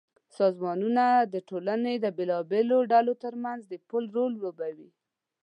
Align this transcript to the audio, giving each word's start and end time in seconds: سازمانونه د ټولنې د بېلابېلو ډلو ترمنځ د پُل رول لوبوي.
سازمانونه 0.37 1.05
د 1.33 1.35
ټولنې 1.49 1.93
د 1.99 2.05
بېلابېلو 2.17 2.77
ډلو 2.91 3.13
ترمنځ 3.23 3.61
د 3.67 3.73
پُل 3.89 4.03
رول 4.15 4.31
لوبوي. 4.43 4.89